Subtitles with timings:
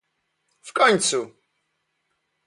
[0.61, 1.35] W końcu!